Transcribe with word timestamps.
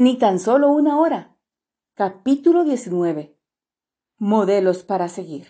Ni 0.00 0.16
tan 0.16 0.40
solo 0.40 0.72
una 0.72 0.98
hora. 0.98 1.36
Capítulo 1.92 2.64
19. 2.64 3.36
Modelos 4.16 4.82
para 4.82 5.10
seguir. 5.10 5.46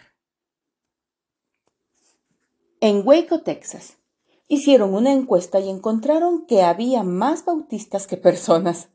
En 2.81 3.07
Waco, 3.07 3.43
Texas, 3.43 3.99
hicieron 4.49 4.93
una 4.93 5.13
encuesta 5.13 5.61
y 5.61 5.71
encontraron 5.71 6.47
que 6.47 6.65
había 6.65 7.05
más 7.05 7.45
bautistas 7.45 8.09
que 8.09 8.17
personas. 8.17 8.89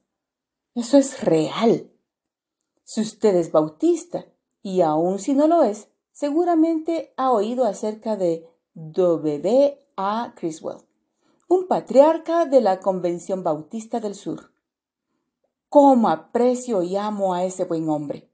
Eso 0.74 0.98
es 0.98 1.24
real. 1.24 1.90
Si 2.84 3.00
usted 3.00 3.34
es 3.38 3.54
bautista, 3.54 4.26
y 4.62 4.82
aun 4.82 5.20
si 5.20 5.36
no 5.36 5.48
lo 5.48 5.64
es, 5.64 5.88
seguramente 6.12 7.14
ha 7.16 7.32
oído 7.32 7.64
acerca 7.64 8.18
de 8.18 8.46
W. 8.74 9.82
A. 9.96 10.34
Criswell, 10.36 10.80
un 11.48 11.70
patriarca 11.70 12.44
de 12.44 12.60
la 12.60 12.82
Convención 12.82 13.42
Bautista 13.42 14.02
del 14.02 14.16
Sur. 14.16 14.54
¿Cómo 15.76 16.08
aprecio 16.08 16.84
y 16.84 16.96
amo 16.96 17.34
a 17.34 17.44
ese 17.44 17.66
buen 17.66 17.90
hombre? 17.90 18.30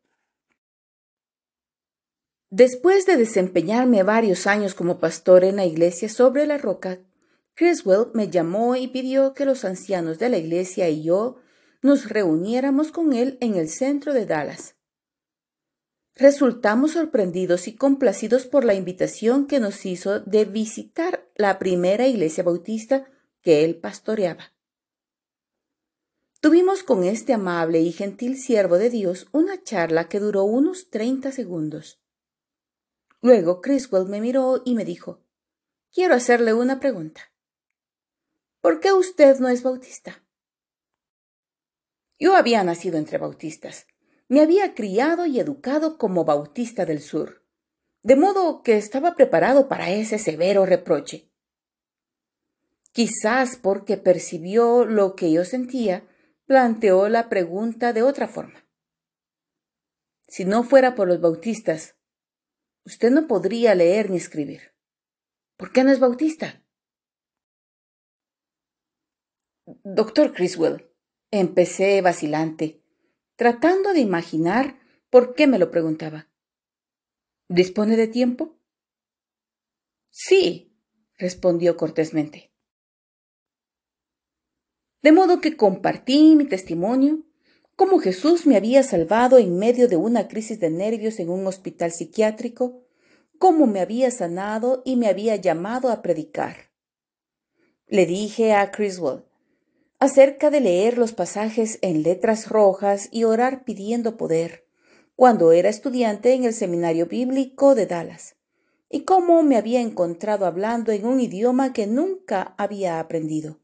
Después 2.52 3.08
de 3.08 3.18
desempeñarme 3.18 4.04
varios 4.04 4.46
años 4.46 4.76
como 4.76 5.00
pastor 5.00 5.44
en 5.44 5.56
la 5.56 5.66
iglesia 5.66 6.08
sobre 6.08 6.46
la 6.46 6.60
roca, 6.60 7.00
Criswell 7.56 8.10
me 8.14 8.30
llamó 8.30 8.76
y 8.76 8.90
pidió 8.90 9.34
que 9.34 9.46
los 9.46 9.66
ancianos 9.66 10.20
de 10.20 10.30
la 10.30 10.38
iglesia 10.38 10.88
y 10.90 11.02
yo 11.02 11.38
nos 11.82 12.10
reuniéramos 12.10 12.92
con 12.92 13.12
él 13.12 13.40
en 13.42 13.56
el 13.56 13.70
centro 13.70 14.14
de 14.14 14.28
Dallas. 14.28 14.76
Resultamos 16.14 16.92
sorprendidos 16.92 17.68
y 17.68 17.74
complacidos 17.74 18.46
por 18.46 18.66
la 18.66 18.76
invitación 18.76 19.48
que 19.48 19.60
nos 19.60 19.84
hizo 19.88 20.20
de 20.20 20.46
visitar 20.46 21.28
la 21.34 21.58
primera 21.58 22.06
iglesia 22.06 22.44
bautista 22.44 23.08
que 23.42 23.66
él 23.66 23.78
pastoreaba. 23.78 24.52
Tuvimos 26.42 26.82
con 26.82 27.04
este 27.04 27.34
amable 27.34 27.82
y 27.82 27.92
gentil 27.92 28.36
siervo 28.36 28.80
de 28.80 28.90
Dios 28.90 29.28
una 29.32 29.62
charla 29.62 30.10
que 30.10 30.20
duró 30.20 30.44
unos 30.44 30.90
treinta 30.90 31.32
segundos. 31.32 32.02
Luego 33.22 33.62
Criswell 33.62 34.08
me 34.08 34.20
miró 34.20 34.64
y 34.66 34.74
me 34.74 34.84
dijo 34.84 35.24
Quiero 35.94 36.16
hacerle 36.16 36.56
una 36.56 36.80
pregunta. 36.80 37.32
¿Por 38.60 38.80
qué 38.80 38.92
usted 38.92 39.38
no 39.38 39.50
es 39.50 39.62
bautista? 39.62 40.24
Yo 42.18 42.36
había 42.36 42.64
nacido 42.64 42.98
entre 42.98 43.20
bautistas, 43.20 43.86
me 44.28 44.42
había 44.42 44.74
criado 44.74 45.28
y 45.28 45.40
educado 45.40 46.00
como 46.00 46.26
bautista 46.26 46.86
del 46.86 47.02
sur, 47.02 47.46
de 48.02 48.16
modo 48.16 48.64
que 48.64 48.78
estaba 48.78 49.14
preparado 49.14 49.68
para 49.68 49.92
ese 49.92 50.18
severo 50.18 50.66
reproche. 50.66 51.30
Quizás 52.94 53.58
porque 53.58 53.98
percibió 53.98 54.86
lo 54.86 55.16
que 55.16 55.32
yo 55.32 55.46
sentía, 55.46 56.08
planteó 56.52 57.08
la 57.08 57.30
pregunta 57.30 57.94
de 57.94 58.04
otra 58.04 58.28
forma. 58.28 58.68
Si 60.28 60.44
no 60.44 60.64
fuera 60.64 60.96
por 60.96 61.08
los 61.08 61.22
bautistas, 61.22 61.96
usted 62.84 63.10
no 63.10 63.26
podría 63.26 63.74
leer 63.74 64.10
ni 64.10 64.18
escribir. 64.18 64.76
¿Por 65.56 65.72
qué 65.72 65.86
no 65.86 65.94
es 65.94 66.02
bautista? 66.02 66.62
Doctor 69.86 70.34
Criswell, 70.34 70.94
empecé 71.32 72.02
vacilante 72.02 72.84
tratando 73.38 73.94
de 73.94 74.02
imaginar 74.02 74.78
por 75.10 75.36
qué 75.36 75.48
me 75.48 75.58
lo 75.58 75.72
preguntaba. 75.72 76.28
¿Dispone 77.48 77.96
de 77.96 78.10
tiempo? 78.10 78.60
Sí, 80.10 80.78
respondió 81.18 81.78
cortésmente. 81.78 82.51
De 85.02 85.12
modo 85.12 85.42
que 85.42 85.58
compartí 85.58 86.36
mi 86.36 86.46
testimonio, 86.46 87.24
cómo 87.76 88.00
Jesús 88.00 88.46
me 88.46 88.56
había 88.56 88.84
salvado 88.84 89.40
en 89.40 89.58
medio 89.58 89.88
de 89.88 89.96
una 89.96 90.28
crisis 90.28 90.60
de 90.60 90.70
nervios 90.70 91.20
en 91.20 91.30
un 91.30 91.48
hospital 91.48 91.92
psiquiátrico, 91.92 92.84
cómo 93.40 93.66
me 93.66 93.80
había 93.80 94.12
sanado 94.12 94.84
y 94.86 94.98
me 94.98 95.08
había 95.08 95.36
llamado 95.36 95.90
a 95.90 96.04
predicar. 96.04 96.72
Le 97.88 98.06
dije 98.06 98.54
a 98.54 98.70
Criswell, 98.70 99.24
acerca 99.98 100.52
de 100.52 100.62
leer 100.62 100.98
los 100.98 101.14
pasajes 101.14 101.80
en 101.82 102.04
letras 102.04 102.50
rojas 102.50 103.10
y 103.12 103.24
orar 103.24 103.64
pidiendo 103.64 104.18
poder, 104.18 104.68
cuando 105.16 105.52
era 105.52 105.70
estudiante 105.70 106.34
en 106.34 106.44
el 106.44 106.54
Seminario 106.54 107.08
Bíblico 107.08 107.74
de 107.74 107.88
Dallas, 107.88 108.36
y 108.90 109.02
cómo 109.02 109.42
me 109.42 109.58
había 109.58 109.82
encontrado 109.82 110.46
hablando 110.46 110.92
en 110.92 111.06
un 111.06 111.20
idioma 111.20 111.74
que 111.74 111.88
nunca 111.88 112.54
había 112.58 113.00
aprendido, 113.00 113.61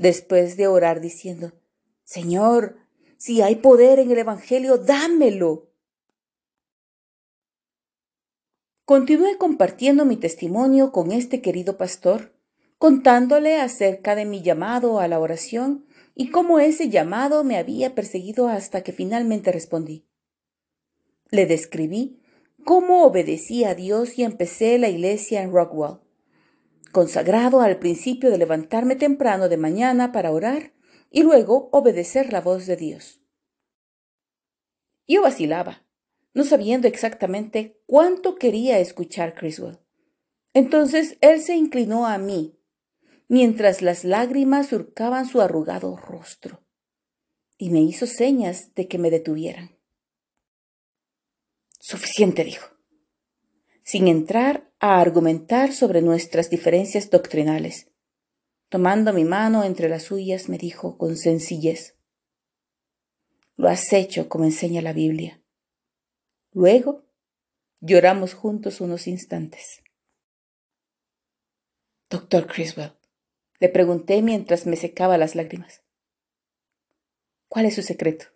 después 0.00 0.56
de 0.56 0.66
orar 0.66 1.02
diciendo, 1.02 1.52
Señor, 2.04 2.78
si 3.18 3.42
hay 3.42 3.56
poder 3.56 3.98
en 3.98 4.10
el 4.10 4.16
Evangelio, 4.16 4.78
dámelo. 4.78 5.68
Continué 8.86 9.36
compartiendo 9.36 10.06
mi 10.06 10.16
testimonio 10.16 10.90
con 10.90 11.12
este 11.12 11.42
querido 11.42 11.76
pastor, 11.76 12.34
contándole 12.78 13.60
acerca 13.60 14.14
de 14.14 14.24
mi 14.24 14.40
llamado 14.40 15.00
a 15.00 15.06
la 15.06 15.18
oración 15.18 15.84
y 16.14 16.30
cómo 16.30 16.60
ese 16.60 16.88
llamado 16.88 17.44
me 17.44 17.58
había 17.58 17.94
perseguido 17.94 18.48
hasta 18.48 18.82
que 18.82 18.92
finalmente 18.92 19.52
respondí. 19.52 20.06
Le 21.30 21.44
describí 21.44 22.22
cómo 22.64 23.04
obedecí 23.04 23.64
a 23.64 23.74
Dios 23.74 24.18
y 24.18 24.24
empecé 24.24 24.78
la 24.78 24.88
iglesia 24.88 25.42
en 25.42 25.52
Rockwell, 25.52 25.98
consagrado 26.92 27.60
al 27.60 27.78
principio 27.78 28.30
de 28.30 28.38
levantarme 28.38 28.96
temprano 28.96 29.48
de 29.48 29.56
mañana 29.56 30.12
para 30.12 30.32
orar 30.32 30.72
y 31.10 31.22
luego 31.22 31.68
obedecer 31.72 32.32
la 32.32 32.40
voz 32.40 32.66
de 32.66 32.76
Dios. 32.76 33.20
Yo 35.06 35.22
vacilaba, 35.22 35.84
no 36.34 36.44
sabiendo 36.44 36.86
exactamente 36.86 37.82
cuánto 37.86 38.36
quería 38.36 38.78
escuchar 38.78 39.34
Criswell. 39.34 39.78
Entonces 40.52 41.16
él 41.20 41.40
se 41.40 41.56
inclinó 41.56 42.06
a 42.06 42.18
mí 42.18 42.60
mientras 43.28 43.80
las 43.80 44.02
lágrimas 44.02 44.66
surcaban 44.66 45.24
su 45.24 45.40
arrugado 45.40 45.96
rostro, 45.96 46.64
y 47.56 47.70
me 47.70 47.80
hizo 47.80 48.08
señas 48.08 48.74
de 48.74 48.88
que 48.88 48.98
me 48.98 49.08
detuvieran. 49.08 49.78
Suficiente, 51.78 52.42
dijo, 52.42 52.69
sin 53.90 54.06
entrar 54.06 54.70
a 54.78 55.00
argumentar 55.00 55.72
sobre 55.72 56.00
nuestras 56.00 56.48
diferencias 56.48 57.10
doctrinales. 57.10 57.88
Tomando 58.68 59.12
mi 59.12 59.24
mano 59.24 59.64
entre 59.64 59.88
las 59.88 60.04
suyas, 60.04 60.48
me 60.48 60.58
dijo 60.58 60.96
con 60.96 61.16
sencillez, 61.16 61.96
Lo 63.56 63.68
has 63.68 63.92
hecho 63.92 64.28
como 64.28 64.44
enseña 64.44 64.80
la 64.80 64.92
Biblia. 64.92 65.42
Luego 66.52 67.02
lloramos 67.80 68.32
juntos 68.32 68.80
unos 68.80 69.08
instantes. 69.08 69.82
Doctor 72.08 72.46
Criswell, 72.46 72.92
le 73.58 73.68
pregunté 73.70 74.22
mientras 74.22 74.66
me 74.66 74.76
secaba 74.76 75.18
las 75.18 75.34
lágrimas. 75.34 75.82
¿Cuál 77.48 77.66
es 77.66 77.74
su 77.74 77.82
secreto? 77.82 78.26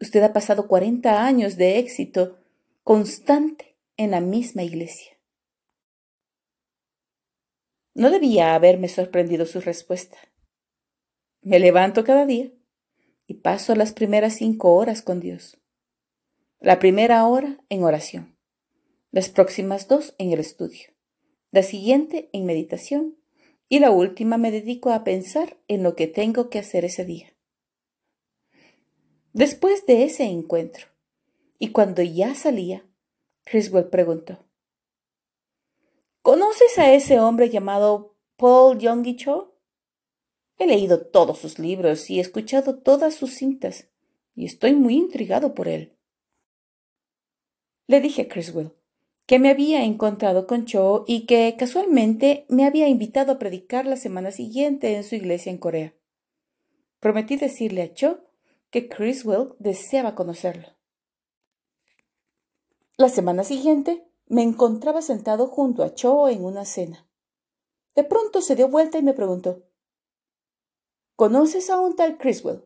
Usted 0.00 0.22
ha 0.22 0.32
pasado 0.32 0.68
cuarenta 0.68 1.26
años 1.26 1.56
de 1.56 1.80
éxito 1.80 2.38
constante 2.84 3.73
en 3.96 4.10
la 4.10 4.20
misma 4.20 4.62
iglesia. 4.62 5.12
No 7.94 8.10
debía 8.10 8.54
haberme 8.54 8.88
sorprendido 8.88 9.46
su 9.46 9.60
respuesta. 9.60 10.18
Me 11.42 11.58
levanto 11.60 12.02
cada 12.02 12.26
día 12.26 12.50
y 13.26 13.34
paso 13.34 13.74
las 13.74 13.92
primeras 13.92 14.34
cinco 14.34 14.74
horas 14.74 15.02
con 15.02 15.20
Dios. 15.20 15.60
La 16.58 16.78
primera 16.78 17.26
hora 17.26 17.62
en 17.68 17.84
oración, 17.84 18.36
las 19.10 19.28
próximas 19.28 19.86
dos 19.86 20.14
en 20.18 20.32
el 20.32 20.40
estudio, 20.40 20.88
la 21.52 21.62
siguiente 21.62 22.30
en 22.32 22.46
meditación 22.46 23.16
y 23.68 23.78
la 23.78 23.90
última 23.90 24.38
me 24.38 24.50
dedico 24.50 24.90
a 24.90 25.04
pensar 25.04 25.58
en 25.68 25.82
lo 25.82 25.94
que 25.94 26.06
tengo 26.06 26.50
que 26.50 26.58
hacer 26.58 26.84
ese 26.84 27.04
día. 27.04 27.34
Después 29.32 29.86
de 29.86 30.04
ese 30.04 30.24
encuentro, 30.24 30.86
y 31.58 31.70
cuando 31.70 32.02
ya 32.02 32.34
salía, 32.34 32.84
Criswell 33.44 33.88
preguntó, 33.88 34.38
¿Conoces 36.22 36.78
a 36.78 36.94
ese 36.94 37.20
hombre 37.20 37.50
llamado 37.50 38.16
Paul 38.36 38.78
Yonggi 38.78 39.16
Cho? 39.16 39.58
He 40.58 40.66
leído 40.66 41.06
todos 41.06 41.38
sus 41.38 41.58
libros 41.58 42.08
y 42.08 42.18
he 42.18 42.22
escuchado 42.22 42.78
todas 42.78 43.14
sus 43.14 43.34
cintas, 43.34 43.88
y 44.34 44.46
estoy 44.46 44.74
muy 44.74 44.94
intrigado 44.94 45.54
por 45.54 45.68
él. 45.68 45.96
Le 47.86 48.00
dije 48.00 48.22
a 48.22 48.28
Criswell, 48.28 48.72
que 49.26 49.38
me 49.38 49.50
había 49.50 49.84
encontrado 49.84 50.46
con 50.46 50.64
Cho 50.64 51.04
y 51.06 51.26
que 51.26 51.54
casualmente 51.58 52.46
me 52.48 52.64
había 52.64 52.88
invitado 52.88 53.32
a 53.32 53.38
predicar 53.38 53.86
la 53.86 53.96
semana 53.96 54.30
siguiente 54.30 54.96
en 54.96 55.04
su 55.04 55.14
iglesia 55.14 55.50
en 55.50 55.58
Corea. 55.58 55.94
Prometí 57.00 57.36
decirle 57.36 57.82
a 57.82 57.92
Cho 57.92 58.24
que 58.70 58.88
Criswell 58.88 59.54
deseaba 59.58 60.14
conocerlo. 60.14 60.68
La 62.96 63.08
semana 63.08 63.42
siguiente 63.42 64.06
me 64.28 64.42
encontraba 64.42 65.02
sentado 65.02 65.48
junto 65.48 65.82
a 65.82 65.94
Cho 65.94 66.28
en 66.28 66.44
una 66.44 66.64
cena. 66.64 67.06
De 67.96 68.04
pronto 68.04 68.40
se 68.40 68.54
dio 68.54 68.68
vuelta 68.68 68.98
y 68.98 69.02
me 69.02 69.14
preguntó 69.14 69.64
¿Conoces 71.16 71.70
a 71.70 71.80
un 71.80 71.96
tal 71.96 72.18
Criswell, 72.18 72.64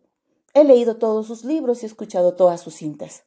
He 0.54 0.64
leído 0.64 0.96
todos 0.96 1.26
sus 1.26 1.44
libros 1.44 1.82
y 1.82 1.86
escuchado 1.86 2.34
todas 2.34 2.60
sus 2.60 2.74
cintas. 2.74 3.24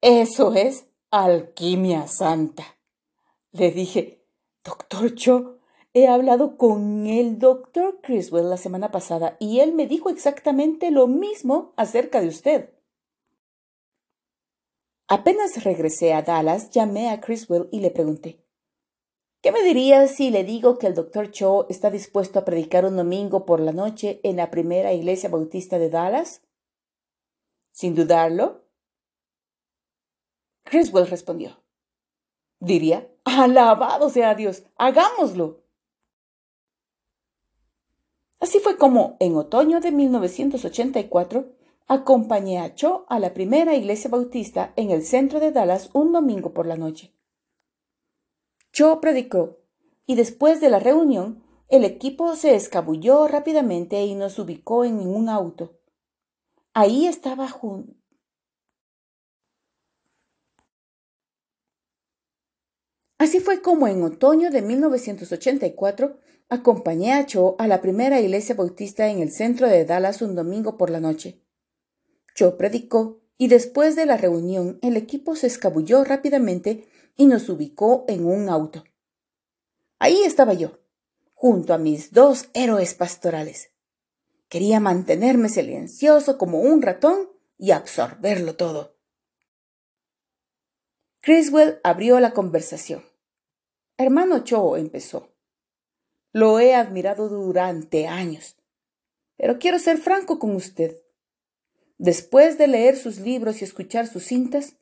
Eso 0.00 0.54
es 0.54 0.86
alquimia 1.10 2.06
santa. 2.06 2.64
Le 3.52 3.70
dije, 3.70 4.24
Doctor 4.62 5.14
Cho, 5.14 5.58
he 5.92 6.06
hablado 6.06 6.56
con 6.56 7.06
el 7.06 7.38
doctor 7.38 8.00
Criswell 8.02 8.48
la 8.48 8.58
semana 8.58 8.90
pasada 8.90 9.36
y 9.40 9.60
él 9.60 9.72
me 9.72 9.86
dijo 9.86 10.08
exactamente 10.10 10.90
lo 10.90 11.08
mismo 11.08 11.72
acerca 11.76 12.20
de 12.20 12.28
usted. 12.28 12.70
Apenas 15.08 15.64
regresé 15.64 16.12
a 16.12 16.22
Dallas, 16.22 16.70
llamé 16.70 17.08
a 17.08 17.20
Criswell 17.20 17.68
y 17.72 17.80
le 17.80 17.90
pregunté, 17.90 18.44
¿Qué 19.40 19.52
me 19.52 19.62
diría 19.62 20.08
si 20.08 20.30
le 20.30 20.42
digo 20.42 20.78
que 20.78 20.88
el 20.88 20.94
doctor 20.94 21.30
Cho 21.30 21.66
está 21.68 21.90
dispuesto 21.90 22.40
a 22.40 22.44
predicar 22.44 22.84
un 22.84 22.96
domingo 22.96 23.46
por 23.46 23.60
la 23.60 23.72
noche 23.72 24.20
en 24.24 24.36
la 24.36 24.50
primera 24.50 24.92
iglesia 24.92 25.28
bautista 25.28 25.78
de 25.78 25.90
Dallas? 25.90 26.42
Sin 27.70 27.94
dudarlo. 27.94 28.64
Criswell 30.64 31.06
respondió. 31.06 31.62
Diría, 32.58 33.08
alabado 33.24 34.10
sea 34.10 34.34
Dios, 34.34 34.64
hagámoslo. 34.76 35.62
Así 38.40 38.58
fue 38.58 38.76
como, 38.76 39.16
en 39.20 39.36
otoño 39.36 39.80
de 39.80 39.92
1984, 39.92 41.57
acompañé 41.88 42.58
a 42.58 42.74
Cho 42.74 43.06
a 43.08 43.18
la 43.18 43.32
primera 43.32 43.74
iglesia 43.74 44.10
bautista 44.10 44.74
en 44.76 44.90
el 44.90 45.02
centro 45.02 45.40
de 45.40 45.52
Dallas 45.52 45.88
un 45.94 46.12
domingo 46.12 46.52
por 46.52 46.66
la 46.66 46.76
noche. 46.76 47.14
Cho 48.72 49.00
predicó, 49.00 49.58
y 50.06 50.14
después 50.14 50.60
de 50.60 50.68
la 50.68 50.78
reunión, 50.78 51.42
el 51.68 51.84
equipo 51.84 52.36
se 52.36 52.54
escabulló 52.54 53.26
rápidamente 53.26 54.04
y 54.04 54.14
nos 54.14 54.38
ubicó 54.38 54.84
en 54.84 54.98
un 54.98 55.28
auto. 55.30 55.80
Ahí 56.74 57.06
estaba 57.06 57.48
junto. 57.48 57.94
Así 63.18 63.40
fue 63.40 63.62
como 63.62 63.88
en 63.88 64.02
otoño 64.04 64.50
de 64.50 64.62
1984 64.62 66.20
acompañé 66.50 67.14
a 67.14 67.26
Cho 67.26 67.56
a 67.58 67.66
la 67.66 67.80
primera 67.80 68.20
iglesia 68.20 68.54
bautista 68.54 69.08
en 69.08 69.20
el 69.20 69.32
centro 69.32 69.66
de 69.66 69.84
Dallas 69.84 70.22
un 70.22 70.36
domingo 70.36 70.76
por 70.76 70.90
la 70.90 71.00
noche. 71.00 71.42
Cho 72.38 72.56
predicó 72.56 73.20
y 73.36 73.48
después 73.48 73.96
de 73.96 74.06
la 74.06 74.16
reunión 74.16 74.78
el 74.80 74.96
equipo 74.96 75.34
se 75.34 75.48
escabulló 75.48 76.04
rápidamente 76.04 76.86
y 77.16 77.26
nos 77.26 77.48
ubicó 77.48 78.04
en 78.06 78.24
un 78.24 78.48
auto. 78.48 78.84
Ahí 79.98 80.22
estaba 80.22 80.52
yo, 80.52 80.78
junto 81.34 81.74
a 81.74 81.78
mis 81.78 82.12
dos 82.12 82.48
héroes 82.54 82.94
pastorales. 82.94 83.72
Quería 84.48 84.78
mantenerme 84.78 85.48
silencioso 85.48 86.38
como 86.38 86.60
un 86.60 86.80
ratón 86.80 87.28
y 87.58 87.72
absorberlo 87.72 88.54
todo. 88.54 88.94
Criswell 91.18 91.80
abrió 91.82 92.20
la 92.20 92.34
conversación. 92.34 93.02
Hermano 93.96 94.44
Cho 94.44 94.76
empezó. 94.76 95.34
Lo 96.30 96.60
he 96.60 96.76
admirado 96.76 97.28
durante 97.28 98.06
años, 98.06 98.54
pero 99.36 99.58
quiero 99.58 99.80
ser 99.80 99.98
franco 99.98 100.38
con 100.38 100.54
usted. 100.54 101.02
Después 101.98 102.58
de 102.58 102.68
leer 102.68 102.96
sus 102.96 103.18
libros 103.18 103.60
y 103.60 103.64
escuchar 103.64 104.06
sus 104.06 104.24
cintas, 104.24 104.76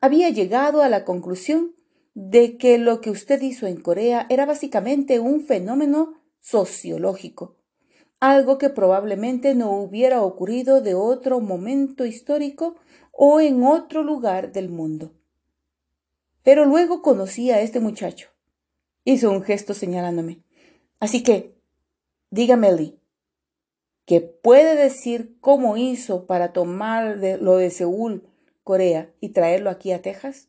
había 0.00 0.30
llegado 0.30 0.82
a 0.82 0.88
la 0.88 1.04
conclusión 1.04 1.74
de 2.14 2.56
que 2.56 2.78
lo 2.78 3.00
que 3.00 3.10
usted 3.10 3.40
hizo 3.42 3.66
en 3.66 3.80
Corea 3.80 4.26
era 4.30 4.46
básicamente 4.46 5.20
un 5.20 5.42
fenómeno 5.42 6.14
sociológico, 6.40 7.56
algo 8.18 8.56
que 8.56 8.70
probablemente 8.70 9.54
no 9.54 9.76
hubiera 9.76 10.22
ocurrido 10.22 10.80
de 10.80 10.94
otro 10.94 11.40
momento 11.40 12.06
histórico 12.06 12.76
o 13.12 13.40
en 13.40 13.62
otro 13.64 14.02
lugar 14.02 14.52
del 14.52 14.70
mundo. 14.70 15.12
Pero 16.42 16.64
luego 16.64 17.02
conocí 17.02 17.50
a 17.50 17.60
este 17.60 17.80
muchacho. 17.80 18.28
Hizo 19.04 19.30
un 19.30 19.42
gesto 19.42 19.74
señalándome. 19.74 20.42
Así 20.98 21.22
que, 21.22 21.54
dígame, 22.30 22.72
Lee, 22.72 22.98
¿qué 24.06 24.20
puede 24.20 24.76
decir 24.76 25.38
cómo 25.40 25.76
hizo 25.76 26.26
para 26.26 26.52
tomar 26.52 27.18
lo 27.40 27.56
de 27.56 27.70
Seúl, 27.70 28.28
Corea, 28.62 29.12
y 29.20 29.30
traerlo 29.30 29.70
aquí 29.70 29.92
a 29.92 30.02
Texas? 30.02 30.48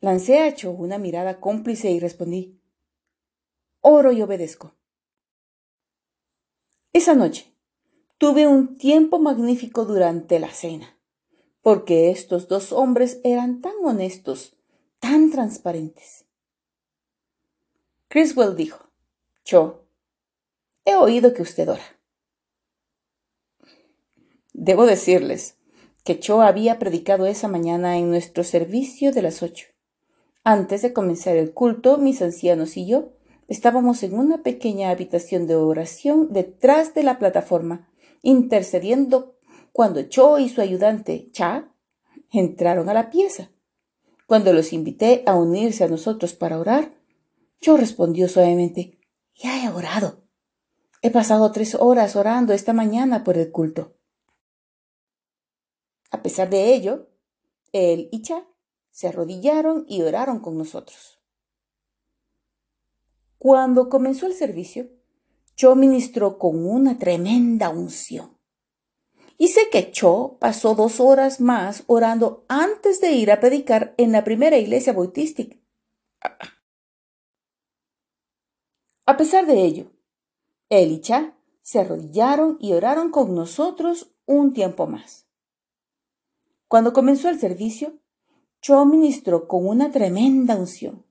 Lancé 0.00 0.40
a 0.40 0.54
Cho 0.54 0.70
una 0.70 0.98
mirada 0.98 1.40
cómplice 1.40 1.90
y 1.90 2.00
respondí, 2.00 2.60
oro 3.80 4.12
y 4.12 4.22
obedezco. 4.22 4.74
Esa 6.92 7.14
noche 7.14 7.52
tuve 8.18 8.46
un 8.46 8.78
tiempo 8.78 9.18
magnífico 9.18 9.84
durante 9.84 10.38
la 10.38 10.50
cena, 10.50 10.98
porque 11.62 12.10
estos 12.10 12.48
dos 12.48 12.72
hombres 12.72 13.20
eran 13.24 13.60
tan 13.60 13.74
honestos, 13.84 14.56
tan 14.98 15.30
transparentes. 15.30 16.24
Criswell 18.08 18.56
dijo, 18.56 18.90
Cho, 19.44 19.85
he 20.86 20.94
oído 20.94 21.34
que 21.34 21.42
usted 21.42 21.68
ora. 21.68 21.84
Debo 24.54 24.86
decirles 24.86 25.58
que 26.04 26.18
Cho 26.18 26.40
había 26.40 26.78
predicado 26.78 27.26
esa 27.26 27.48
mañana 27.48 27.98
en 27.98 28.08
nuestro 28.08 28.44
servicio 28.44 29.12
de 29.12 29.20
las 29.20 29.42
ocho. 29.42 29.66
Antes 30.44 30.80
de 30.80 30.92
comenzar 30.92 31.36
el 31.36 31.52
culto, 31.52 31.98
mis 31.98 32.22
ancianos 32.22 32.76
y 32.76 32.86
yo 32.86 33.12
estábamos 33.48 34.02
en 34.04 34.18
una 34.18 34.42
pequeña 34.42 34.90
habitación 34.90 35.46
de 35.46 35.56
oración 35.56 36.32
detrás 36.32 36.94
de 36.94 37.02
la 37.02 37.18
plataforma, 37.18 37.88
intercediendo 38.22 39.36
cuando 39.72 40.02
Cho 40.02 40.38
y 40.38 40.48
su 40.48 40.60
ayudante, 40.60 41.28
Cha, 41.32 41.72
entraron 42.32 42.88
a 42.88 42.94
la 42.94 43.10
pieza. 43.10 43.50
Cuando 44.26 44.52
los 44.52 44.72
invité 44.72 45.22
a 45.26 45.34
unirse 45.34 45.84
a 45.84 45.88
nosotros 45.88 46.34
para 46.34 46.58
orar, 46.58 46.94
Cho 47.60 47.76
respondió 47.76 48.28
suavemente, 48.28 48.98
Ya 49.34 49.64
he 49.64 49.68
orado. 49.68 50.25
He 51.06 51.10
pasado 51.12 51.52
tres 51.52 51.76
horas 51.76 52.16
orando 52.16 52.52
esta 52.52 52.72
mañana 52.72 53.22
por 53.22 53.38
el 53.38 53.52
culto. 53.52 53.94
A 56.10 56.20
pesar 56.20 56.50
de 56.50 56.74
ello, 56.74 57.08
él 57.70 58.08
y 58.10 58.22
Cha 58.22 58.44
se 58.90 59.06
arrodillaron 59.06 59.84
y 59.86 60.02
oraron 60.02 60.40
con 60.40 60.58
nosotros. 60.58 61.20
Cuando 63.38 63.88
comenzó 63.88 64.26
el 64.26 64.32
servicio, 64.32 64.90
Cho 65.54 65.76
ministró 65.76 66.38
con 66.38 66.66
una 66.66 66.98
tremenda 66.98 67.68
unción. 67.68 68.36
Y 69.38 69.46
sé 69.46 69.70
que 69.70 69.92
Cho 69.92 70.38
pasó 70.40 70.74
dos 70.74 70.98
horas 70.98 71.40
más 71.40 71.84
orando 71.86 72.44
antes 72.48 73.00
de 73.00 73.12
ir 73.12 73.30
a 73.30 73.38
predicar 73.38 73.94
en 73.96 74.10
la 74.10 74.24
primera 74.24 74.56
iglesia 74.56 74.92
bautística. 74.92 75.56
A 79.06 79.16
pesar 79.16 79.46
de 79.46 79.64
ello, 79.64 79.95
él 80.68 80.92
y 80.92 81.00
Cha 81.00 81.36
se 81.62 81.80
arrodillaron 81.80 82.58
y 82.60 82.72
oraron 82.72 83.10
con 83.10 83.34
nosotros 83.34 84.12
un 84.24 84.52
tiempo 84.52 84.86
más. 84.86 85.26
Cuando 86.68 86.92
comenzó 86.92 87.28
el 87.28 87.38
servicio, 87.38 87.98
Cho 88.60 88.84
ministró 88.84 89.46
con 89.46 89.66
una 89.66 89.90
tremenda 89.90 90.56
unción. 90.56 91.04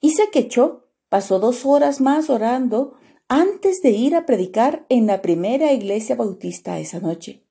Y 0.00 0.10
sé 0.10 0.30
que 0.30 0.48
Cho 0.48 0.88
pasó 1.08 1.38
dos 1.38 1.64
horas 1.64 2.00
más 2.00 2.30
orando 2.30 2.94
antes 3.28 3.80
de 3.82 3.90
ir 3.90 4.14
a 4.14 4.26
predicar 4.26 4.86
en 4.88 5.06
la 5.06 5.22
primera 5.22 5.72
iglesia 5.72 6.14
bautista 6.14 6.78
esa 6.78 7.00
noche. 7.00 7.44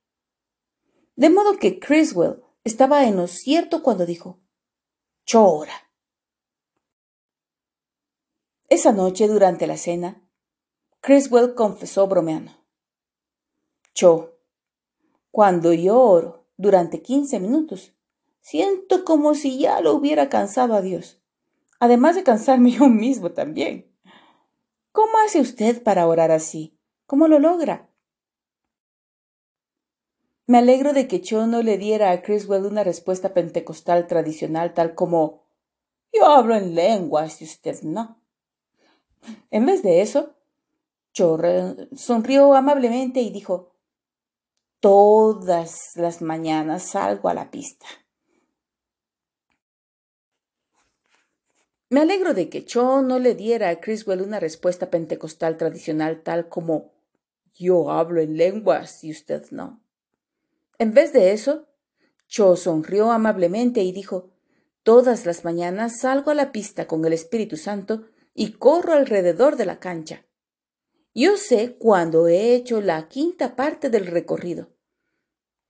De 1.16 1.30
modo 1.30 1.58
que 1.58 1.80
Criswell 1.80 2.42
estaba 2.64 3.06
en 3.06 3.18
lo 3.18 3.28
cierto 3.28 3.84
cuando 3.84 4.06
dijo, 4.06 4.40
Cho 5.26 5.46
ora. 5.46 5.74
Esa 8.70 8.92
noche 8.92 9.28
durante 9.28 9.68
la 9.68 9.78
cena, 9.78 10.25
Criswell 11.06 11.54
confesó 11.54 12.08
bromeando. 12.08 12.52
Cho, 13.94 14.40
cuando 15.30 15.72
yo 15.72 16.02
oro 16.02 16.48
durante 16.58 17.04
quince 17.04 17.40
minutos, 17.40 17.94
Siento 18.42 19.06
como 19.06 19.34
si 19.34 19.58
ya 19.58 19.82
lo 19.82 19.96
hubiera 19.96 20.30
cansado 20.30 20.76
a 20.76 20.84
Dios, 20.84 21.20
además 21.80 22.16
de 22.16 22.24
cansarme 22.24 22.70
yo 22.78 22.88
mismo 22.88 23.32
también. 23.32 23.92
¿Cómo 24.92 25.18
hace 25.26 25.42
usted 25.42 25.82
para 25.82 26.06
orar 26.06 26.30
así? 26.30 26.78
¿Cómo 27.08 27.28
lo 27.28 27.40
logra? 27.40 27.90
Me 30.46 30.60
alegro 30.60 30.94
de 30.94 31.08
que 31.08 31.22
yo 31.22 31.48
no 31.48 31.64
le 31.64 31.80
diera 31.80 32.12
a 32.12 32.22
Criswell 32.22 32.66
una 32.66 32.84
respuesta 32.84 33.34
pentecostal 33.34 34.06
tradicional 34.06 34.76
tal 34.76 34.94
como 34.94 35.44
yo 36.14 36.28
hablo 36.28 36.56
en 36.56 36.76
lenguas 36.76 37.42
y 37.42 37.46
usted 37.46 37.82
no. 37.82 38.22
En 39.50 39.66
vez 39.66 39.82
de 39.82 40.02
eso, 40.02 40.35
Cho 41.16 41.40
sonrió 41.96 42.56
amablemente 42.56 43.22
y 43.22 43.30
dijo 43.30 43.72
Todas 44.82 45.96
las 45.96 46.22
mañanas 46.22 46.84
salgo 46.84 47.30
a 47.30 47.34
la 47.34 47.52
pista. 47.52 47.86
Me 51.88 52.02
alegro 52.02 52.34
de 52.34 52.50
que 52.50 52.66
Cho 52.66 53.02
no 53.02 53.18
le 53.18 53.34
diera 53.34 53.70
a 53.70 53.80
Criswell 53.80 54.24
una 54.24 54.42
respuesta 54.42 54.90
pentecostal 54.90 55.56
tradicional 55.56 56.22
tal 56.22 56.50
como 56.50 56.92
Yo 57.54 57.92
hablo 57.92 58.20
en 58.20 58.36
lenguas 58.36 59.02
y 59.06 59.12
usted 59.12 59.46
no. 59.52 59.82
En 60.80 60.94
vez 60.94 61.14
de 61.14 61.32
eso, 61.32 61.70
Cho 62.28 62.58
sonrió 62.58 63.12
amablemente 63.12 63.82
y 63.84 63.94
dijo, 63.94 64.32
Todas 64.84 65.26
las 65.26 65.46
mañanas 65.46 66.02
salgo 66.02 66.32
a 66.32 66.36
la 66.36 66.52
pista 66.52 66.88
con 66.88 67.06
el 67.06 67.14
Espíritu 67.14 67.56
Santo 67.56 68.04
y 68.34 68.52
corro 68.52 68.92
alrededor 68.92 69.56
de 69.56 69.66
la 69.66 69.80
cancha. 69.80 70.26
Yo 71.18 71.38
sé 71.38 71.78
cuando 71.78 72.28
he 72.28 72.54
hecho 72.56 72.82
la 72.82 73.08
quinta 73.08 73.56
parte 73.56 73.90
del 73.90 74.06
recorrido, 74.06 74.74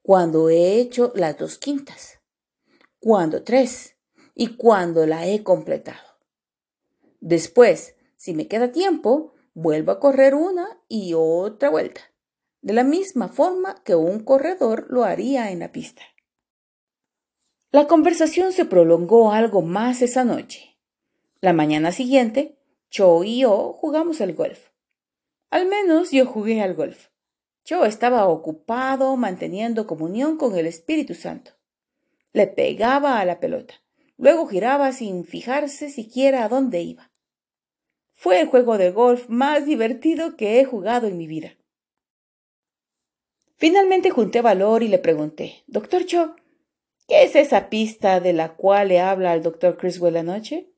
cuando 0.02 0.50
he 0.50 0.80
hecho 0.80 1.14
las 1.14 1.38
dos 1.38 1.60
quintas, 1.60 2.20
cuando 3.00 3.44
tres 3.44 3.96
y 4.34 4.56
cuando 4.56 5.06
la 5.06 5.28
he 5.28 5.44
completado. 5.44 6.18
Después, 7.20 7.96
si 8.16 8.34
me 8.34 8.48
queda 8.48 8.72
tiempo, 8.72 9.36
vuelvo 9.54 9.92
a 9.92 10.00
correr 10.00 10.34
una 10.34 10.82
y 10.88 11.14
otra 11.16 11.70
vuelta, 11.70 12.02
de 12.64 12.74
la 12.74 12.84
misma 12.84 13.28
forma 13.28 13.84
que 13.84 13.94
un 13.94 14.22
corredor 14.22 14.88
lo 14.90 15.04
haría 15.04 15.52
en 15.52 15.60
la 15.60 15.72
pista. 15.72 16.02
La 17.70 17.86
conversación 17.86 18.52
se 18.52 18.66
prolongó 18.66 19.32
algo 19.32 19.62
más 19.62 20.02
esa 20.02 20.24
noche. 20.24 20.80
La 21.40 21.54
mañana 21.54 21.92
siguiente, 21.92 22.58
Cho 22.90 23.24
y 23.24 23.42
yo 23.42 23.74
jugamos 23.74 24.22
al 24.22 24.34
golf. 24.34 24.75
Al 25.50 25.68
menos 25.68 26.12
yo 26.12 26.26
jugué 26.26 26.62
al 26.62 26.74
golf. 26.74 27.10
Cho 27.64 27.86
estaba 27.86 28.28
ocupado 28.28 29.16
manteniendo 29.18 29.88
comunión 29.88 30.38
con 30.38 30.56
el 30.58 30.68
Espíritu 30.68 31.14
Santo. 31.14 31.52
Le 32.32 32.48
pegaba 32.48 33.20
a 33.20 33.26
la 33.26 33.40
pelota, 33.40 33.76
luego 34.18 34.48
giraba 34.48 34.92
sin 34.92 35.26
fijarse 35.26 35.90
siquiera 35.90 36.44
a 36.44 36.50
dónde 36.50 36.82
iba. 36.82 37.12
Fue 38.14 38.40
el 38.42 38.48
juego 38.48 38.78
de 38.78 38.92
golf 38.92 39.28
más 39.30 39.66
divertido 39.66 40.36
que 40.36 40.60
he 40.60 40.66
jugado 40.66 41.08
en 41.08 41.18
mi 41.18 41.28
vida. 41.28 41.58
Finalmente 43.56 44.10
junté 44.10 44.42
valor 44.42 44.84
y 44.84 44.90
le 44.90 45.00
pregunté, 45.00 45.64
Doctor 45.68 46.06
Cho, 46.06 46.36
¿Qué 47.08 47.24
es 47.24 47.36
esa 47.36 47.70
pista 47.70 48.20
de 48.20 48.34
la 48.34 48.56
cual 48.56 48.88
le 48.88 49.00
habla 49.00 49.32
al 49.32 49.44
doctor 49.44 49.78
Criswell 49.78 50.18
anoche? 50.18 50.72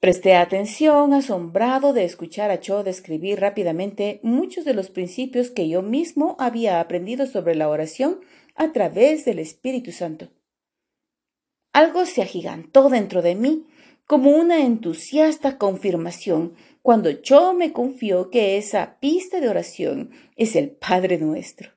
Presté 0.00 0.34
atención, 0.34 1.12
asombrado 1.12 1.92
de 1.92 2.04
escuchar 2.06 2.50
a 2.50 2.58
Cho 2.58 2.82
describir 2.82 3.38
rápidamente 3.38 4.18
muchos 4.22 4.64
de 4.64 4.72
los 4.72 4.88
principios 4.88 5.50
que 5.50 5.68
yo 5.68 5.82
mismo 5.82 6.36
había 6.38 6.80
aprendido 6.80 7.26
sobre 7.26 7.54
la 7.54 7.68
oración 7.68 8.20
a 8.54 8.72
través 8.72 9.26
del 9.26 9.38
Espíritu 9.38 9.92
Santo. 9.92 10.30
Algo 11.74 12.06
se 12.06 12.22
agigantó 12.22 12.88
dentro 12.88 13.20
de 13.20 13.34
mí 13.34 13.66
como 14.06 14.30
una 14.30 14.64
entusiasta 14.64 15.58
confirmación 15.58 16.54
cuando 16.80 17.12
Cho 17.12 17.52
me 17.52 17.74
confió 17.74 18.30
que 18.30 18.56
esa 18.56 18.98
pista 19.00 19.38
de 19.38 19.50
oración 19.50 20.12
es 20.34 20.56
el 20.56 20.70
Padre 20.70 21.18
nuestro. 21.18 21.72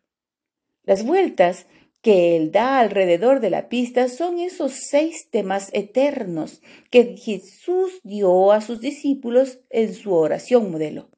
Las 0.83 1.05
vueltas 1.05 1.67
que 2.03 2.35
él 2.35 2.51
da 2.51 2.79
alrededor 2.79 3.39
de 3.39 3.49
la 3.49 3.69
pista 3.69 4.09
son 4.09 4.37
esos 4.37 4.73
seis 4.73 5.29
temas 5.31 5.69
eternos 5.71 6.61
que 6.91 7.15
Jesús 7.15 8.01
dio 8.03 8.51
a 8.51 8.59
sus 8.59 8.81
discípulos 8.81 9.59
en 9.69 9.93
su 9.93 10.13
oración 10.13 10.69
modelo. 10.69 11.09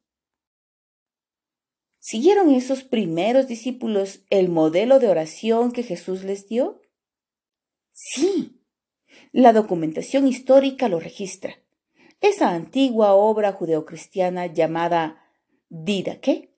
¿Siguieron 1.97 2.53
esos 2.53 2.83
primeros 2.83 3.47
discípulos 3.47 4.23
el 4.29 4.47
modelo 4.47 4.99
de 4.99 5.07
oración 5.07 5.71
que 5.71 5.81
Jesús 5.81 6.23
les 6.23 6.47
dio? 6.47 6.79
Sí, 7.91 8.61
la 9.31 9.53
documentación 9.53 10.27
histórica 10.27 10.87
lo 10.87 10.99
registra. 10.99 11.55
Esa 12.21 12.51
antigua 12.51 13.15
obra 13.15 13.53
judeocristiana 13.53 14.45
llamada 14.45 15.25
Didaque 15.67 16.54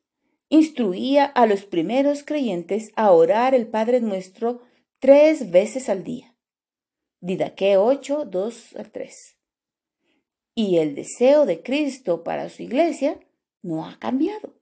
instruía 0.50 1.26
a 1.26 1.46
los 1.46 1.66
primeros 1.66 2.24
creyentes 2.24 2.92
a 2.96 3.12
orar 3.12 3.54
el 3.54 3.68
Padre 3.68 4.00
Nuestro 4.02 4.62
tres 5.00 5.52
veces 5.52 5.90
al 5.90 6.04
día. 6.04 6.36
Didaque 7.20 7.78
8, 7.78 8.26
2 8.26 8.76
al 8.76 8.92
3. 8.92 9.38
Y 10.56 10.78
el 10.78 10.96
deseo 10.96 11.46
de 11.46 11.62
Cristo 11.62 12.24
para 12.24 12.50
su 12.50 12.64
iglesia 12.64 13.20
no 13.62 13.86
ha 13.86 14.00
cambiado. 14.00 14.58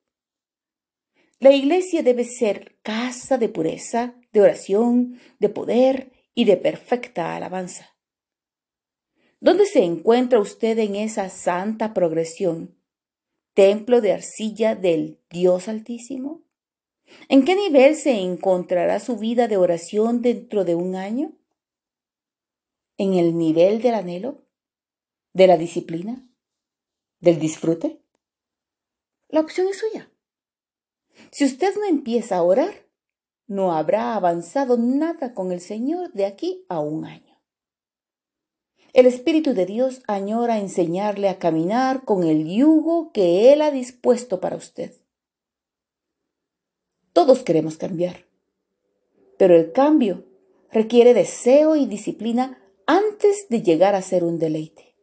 La 1.40 1.52
iglesia 1.52 2.02
debe 2.02 2.24
ser 2.24 2.78
casa 2.82 3.38
de 3.38 3.50
pureza, 3.50 4.16
de 4.32 4.42
oración, 4.42 5.20
de 5.40 5.50
poder 5.50 6.12
y 6.34 6.46
de 6.46 6.58
perfecta 6.58 7.36
alabanza. 7.36 7.96
¿Dónde 9.40 9.66
se 9.66 9.84
encuentra 9.84 10.40
usted 10.40 10.80
en 10.80 10.96
esa 10.96 11.30
santa 11.30 11.94
progresión 11.94 12.75
templo 13.56 14.02
de 14.02 14.12
arcilla 14.12 14.76
del 14.76 15.20
Dios 15.32 15.68
Altísimo? 15.68 16.44
¿En 17.30 17.46
qué 17.46 17.56
nivel 17.56 17.96
se 17.96 18.20
encontrará 18.20 19.00
su 19.00 19.18
vida 19.18 19.48
de 19.48 19.58
oración 19.58 20.22
dentro 20.22 20.66
de 20.66 20.76
un 20.76 20.96
año? 20.96 21.34
¿En 22.98 23.16
el 23.16 23.38
nivel 23.38 23.82
del 23.82 23.96
anhelo? 23.96 24.44
¿De 25.34 25.48
la 25.48 25.58
disciplina? 25.58 26.28
¿Del 27.20 27.40
disfrute? 27.40 28.02
La 29.30 29.40
opción 29.40 29.68
es 29.70 29.80
suya. 29.80 30.12
Si 31.32 31.46
usted 31.46 31.74
no 31.76 31.86
empieza 31.86 32.38
a 32.38 32.44
orar, 32.44 32.86
no 33.48 33.74
habrá 33.74 34.16
avanzado 34.16 34.78
nada 34.78 35.34
con 35.34 35.52
el 35.52 35.62
Señor 35.62 36.12
de 36.14 36.26
aquí 36.26 36.66
a 36.68 36.80
un 36.80 37.06
año. 37.06 37.35
El 38.96 39.08
Espíritu 39.08 39.54
de 39.54 39.66
Dios 39.66 40.02
añora 40.08 40.58
enseñarle 40.58 41.28
a 41.28 41.38
caminar 41.38 42.06
con 42.06 42.24
el 42.24 42.48
yugo 42.48 43.12
que 43.12 43.52
Él 43.52 43.62
ha 43.62 43.70
dispuesto 43.70 44.40
para 44.40 44.56
usted. 44.56 44.94
Todos 47.12 47.44
queremos 47.44 47.76
cambiar, 47.76 48.26
pero 49.38 49.54
el 49.54 49.74
cambio 49.74 50.24
requiere 50.72 51.14
deseo 51.14 51.76
y 51.76 51.88
disciplina 51.88 52.58
antes 52.86 53.50
de 53.50 53.62
llegar 53.62 53.96
a 53.96 54.02
ser 54.02 54.24
un 54.24 54.40
deleite. 54.40 54.96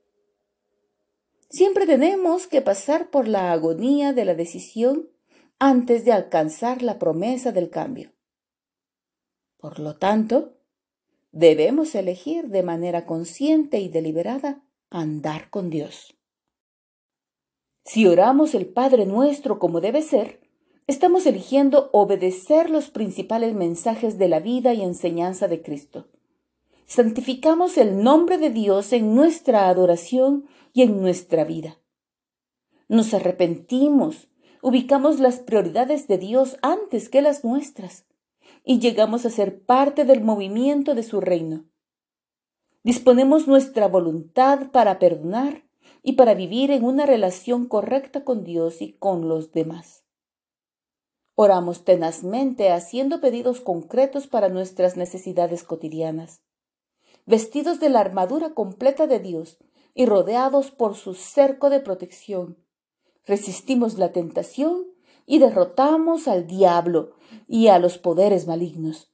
Siempre 1.50 1.84
tenemos 1.84 2.46
que 2.46 2.62
pasar 2.62 3.10
por 3.10 3.28
la 3.28 3.52
agonía 3.52 4.14
de 4.14 4.24
la 4.24 4.34
decisión 4.34 5.10
antes 5.58 6.06
de 6.06 6.12
alcanzar 6.12 6.80
la 6.80 6.98
promesa 6.98 7.52
del 7.52 7.68
cambio. 7.68 8.14
Por 9.58 9.80
lo 9.80 9.96
tanto, 9.96 10.61
debemos 11.32 11.94
elegir 11.94 12.48
de 12.48 12.62
manera 12.62 13.06
consciente 13.06 13.80
y 13.80 13.88
deliberada 13.88 14.62
andar 14.90 15.50
con 15.50 15.70
Dios. 15.70 16.14
Si 17.84 18.06
oramos 18.06 18.54
el 18.54 18.66
Padre 18.66 19.06
nuestro 19.06 19.58
como 19.58 19.80
debe 19.80 20.02
ser, 20.02 20.40
estamos 20.86 21.26
eligiendo 21.26 21.90
obedecer 21.92 22.70
los 22.70 22.90
principales 22.90 23.54
mensajes 23.54 24.18
de 24.18 24.28
la 24.28 24.40
vida 24.40 24.74
y 24.74 24.82
enseñanza 24.82 25.48
de 25.48 25.62
Cristo. 25.62 26.08
Santificamos 26.86 27.78
el 27.78 28.02
nombre 28.02 28.38
de 28.38 28.50
Dios 28.50 28.92
en 28.92 29.14
nuestra 29.14 29.68
adoración 29.68 30.46
y 30.74 30.82
en 30.82 31.00
nuestra 31.00 31.44
vida. 31.44 31.78
Nos 32.88 33.14
arrepentimos, 33.14 34.28
ubicamos 34.60 35.18
las 35.18 35.38
prioridades 35.38 36.06
de 36.06 36.18
Dios 36.18 36.58
antes 36.60 37.08
que 37.08 37.22
las 37.22 37.42
nuestras 37.42 38.04
y 38.64 38.78
llegamos 38.78 39.26
a 39.26 39.30
ser 39.30 39.62
parte 39.64 40.04
del 40.04 40.22
movimiento 40.22 40.94
de 40.94 41.02
su 41.02 41.20
reino. 41.20 41.66
Disponemos 42.84 43.46
nuestra 43.46 43.88
voluntad 43.88 44.70
para 44.70 44.98
perdonar 44.98 45.64
y 46.02 46.12
para 46.12 46.34
vivir 46.34 46.70
en 46.70 46.84
una 46.84 47.06
relación 47.06 47.66
correcta 47.66 48.24
con 48.24 48.44
Dios 48.44 48.82
y 48.82 48.94
con 48.94 49.28
los 49.28 49.52
demás. 49.52 50.04
Oramos 51.34 51.84
tenazmente 51.84 52.70
haciendo 52.70 53.20
pedidos 53.20 53.60
concretos 53.60 54.26
para 54.26 54.48
nuestras 54.48 54.96
necesidades 54.96 55.62
cotidianas. 55.64 56.42
Vestidos 57.24 57.80
de 57.80 57.88
la 57.88 58.00
armadura 58.00 58.52
completa 58.52 59.06
de 59.06 59.20
Dios 59.20 59.58
y 59.94 60.06
rodeados 60.06 60.70
por 60.70 60.96
su 60.96 61.14
cerco 61.14 61.70
de 61.70 61.80
protección, 61.80 62.58
resistimos 63.24 63.96
la 63.96 64.12
tentación 64.12 64.91
y 65.26 65.38
derrotamos 65.38 66.28
al 66.28 66.46
diablo 66.46 67.12
y 67.48 67.68
a 67.68 67.78
los 67.78 67.98
poderes 67.98 68.46
malignos. 68.46 69.10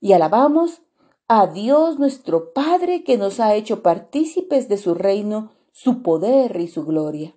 Y 0.00 0.12
alabamos 0.12 0.82
a 1.28 1.46
Dios 1.46 1.98
nuestro 1.98 2.52
Padre 2.52 3.04
que 3.04 3.16
nos 3.16 3.38
ha 3.40 3.54
hecho 3.54 3.82
partícipes 3.82 4.68
de 4.68 4.78
su 4.78 4.94
reino, 4.94 5.52
su 5.72 6.02
poder 6.02 6.60
y 6.60 6.68
su 6.68 6.84
gloria. 6.84 7.36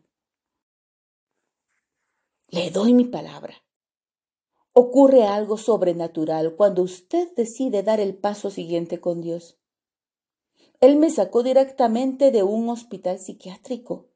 Le 2.50 2.72
doy 2.72 2.94
mi 2.94 3.06
palabra. 3.06 3.56
Ocurre 4.74 5.24
algo 5.26 5.58
sobrenatural 5.58 6.56
cuando 6.56 6.82
usted 6.82 7.34
decide 7.36 7.84
dar 7.84 8.00
el 8.00 8.16
paso 8.16 8.50
siguiente 8.50 9.00
con 9.00 9.22
Dios. 9.22 9.60
Él 10.80 10.98
me 10.98 11.10
sacó 11.10 11.44
directamente 11.44 12.32
de 12.32 12.44
un 12.44 12.70
hospital 12.70 13.20
psiquiátrico. 13.20 14.08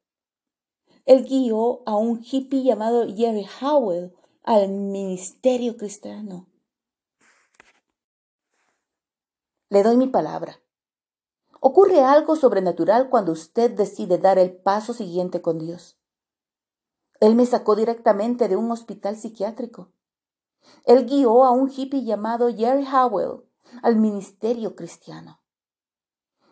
Él 1.08 1.24
guió 1.24 1.80
a 1.86 1.96
un 1.96 2.22
hippie 2.22 2.62
llamado 2.62 3.06
Jerry 3.06 3.46
Howell 3.62 4.14
al 4.42 4.68
ministerio 4.68 5.78
cristiano. 5.78 6.46
Le 9.70 9.82
doy 9.82 9.96
mi 9.96 10.06
palabra. 10.06 10.60
Ocurre 11.60 12.02
algo 12.02 12.36
sobrenatural 12.36 13.08
cuando 13.08 13.32
usted 13.32 13.70
decide 13.70 14.18
dar 14.18 14.38
el 14.38 14.54
paso 14.54 14.92
siguiente 14.92 15.40
con 15.40 15.58
Dios. 15.58 15.98
Él 17.20 17.36
me 17.36 17.46
sacó 17.46 17.74
directamente 17.74 18.46
de 18.46 18.56
un 18.56 18.70
hospital 18.70 19.16
psiquiátrico. 19.16 19.90
Él 20.84 21.06
guió 21.06 21.42
a 21.44 21.52
un 21.52 21.70
hippie 21.74 22.04
llamado 22.04 22.54
Jerry 22.54 22.86
Howell 22.86 23.48
al 23.82 23.96
ministerio 23.96 24.76
cristiano. 24.76 25.40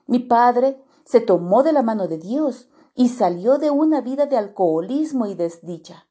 Mi 0.07 0.19
padre 0.19 0.83
se 1.05 1.21
tomó 1.21 1.63
de 1.63 1.75
la 1.75 1.83
mano 1.83 2.09
de 2.09 2.17
Dios 2.17 2.71
y 2.97 3.11
salió 3.11 3.59
de 3.59 3.71
una 3.71 4.01
vida 4.01 4.25
de 4.25 4.39
alcoholismo 4.39 5.27
y 5.27 5.35
desdicha. 5.35 6.09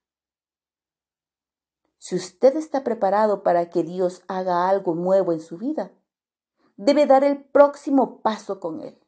Si 1.98 2.16
usted 2.16 2.56
está 2.56 2.84
preparado 2.84 3.42
para 3.42 3.72
que 3.72 3.84
Dios 3.84 4.24
haga 4.28 4.70
algo 4.70 4.94
nuevo 4.94 5.34
en 5.34 5.40
su 5.40 5.58
vida, 5.58 5.92
debe 6.78 7.08
dar 7.08 7.24
el 7.24 7.44
próximo 7.44 8.22
paso 8.22 8.60
con 8.60 8.82
Él. 8.82 9.00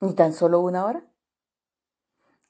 ¿Ni 0.00 0.14
tan 0.14 0.34
solo 0.34 0.60
una 0.60 0.84
hora? 0.84 1.10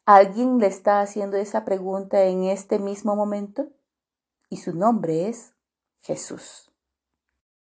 ¿Alguien 0.04 0.58
le 0.58 0.66
está 0.66 1.00
haciendo 1.00 1.36
esa 1.36 1.64
pregunta 1.64 2.24
en 2.24 2.42
este 2.42 2.80
mismo 2.80 3.14
momento? 3.14 3.68
Y 4.48 4.56
su 4.56 4.74
nombre 4.74 5.28
es 5.28 5.54
Jesús. 6.00 6.69